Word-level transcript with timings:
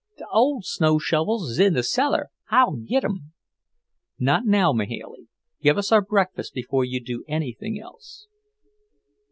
"Th' 0.17 0.23
ole 0.33 0.63
snow 0.63 0.97
shovels 0.97 1.47
is 1.51 1.59
in 1.59 1.75
the 1.75 1.83
cellar. 1.83 2.31
I'll 2.49 2.71
git 2.71 3.03
'em." 3.03 3.33
"Not 4.17 4.47
now, 4.47 4.73
Mahailey. 4.73 5.27
Give 5.61 5.77
us 5.77 5.91
our 5.91 6.01
breakfast 6.01 6.55
before 6.55 6.83
you 6.83 6.99
do 6.99 7.23
anything 7.27 7.79
else." 7.79 8.25